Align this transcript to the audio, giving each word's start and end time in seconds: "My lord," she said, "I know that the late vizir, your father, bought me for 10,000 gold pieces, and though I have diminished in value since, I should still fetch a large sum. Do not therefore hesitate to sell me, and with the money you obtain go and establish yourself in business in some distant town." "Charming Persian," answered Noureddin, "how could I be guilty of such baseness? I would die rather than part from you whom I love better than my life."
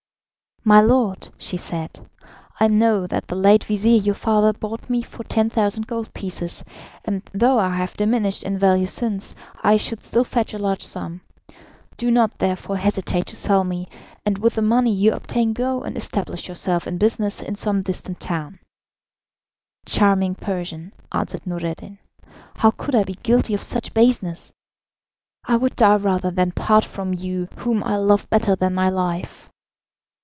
"My 0.63 0.79
lord," 0.79 1.29
she 1.39 1.57
said, 1.57 2.07
"I 2.59 2.67
know 2.67 3.07
that 3.07 3.27
the 3.29 3.35
late 3.35 3.63
vizir, 3.63 3.97
your 3.97 4.13
father, 4.13 4.53
bought 4.53 4.91
me 4.91 5.01
for 5.01 5.23
10,000 5.23 5.87
gold 5.87 6.13
pieces, 6.13 6.63
and 7.03 7.23
though 7.33 7.57
I 7.57 7.75
have 7.77 7.97
diminished 7.97 8.43
in 8.43 8.59
value 8.59 8.85
since, 8.85 9.33
I 9.63 9.77
should 9.77 10.03
still 10.03 10.23
fetch 10.23 10.53
a 10.53 10.59
large 10.59 10.85
sum. 10.85 11.21
Do 11.97 12.11
not 12.11 12.37
therefore 12.37 12.77
hesitate 12.77 13.25
to 13.25 13.35
sell 13.35 13.63
me, 13.63 13.89
and 14.23 14.37
with 14.37 14.53
the 14.53 14.61
money 14.61 14.93
you 14.93 15.13
obtain 15.13 15.53
go 15.53 15.81
and 15.81 15.97
establish 15.97 16.47
yourself 16.47 16.85
in 16.85 16.99
business 16.99 17.41
in 17.41 17.55
some 17.55 17.81
distant 17.81 18.19
town." 18.19 18.59
"Charming 19.87 20.35
Persian," 20.35 20.93
answered 21.11 21.47
Noureddin, 21.47 21.97
"how 22.57 22.69
could 22.69 22.93
I 22.93 23.03
be 23.03 23.15
guilty 23.23 23.55
of 23.55 23.63
such 23.63 23.95
baseness? 23.95 24.53
I 25.43 25.57
would 25.57 25.75
die 25.75 25.95
rather 25.95 26.29
than 26.29 26.51
part 26.51 26.85
from 26.85 27.15
you 27.15 27.47
whom 27.57 27.83
I 27.83 27.97
love 27.97 28.29
better 28.29 28.55
than 28.55 28.75
my 28.75 28.89
life." 28.91 29.47